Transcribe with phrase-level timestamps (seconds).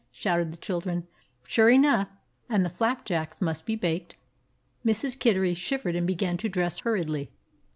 [0.09, 1.07] shouted the children.
[1.45, 2.07] Sure enough,
[2.49, 4.15] and the flapjacks must be baked.
[4.83, 5.13] Mrs.
[5.19, 7.27] Kittery shivered and began to dress hur riedly.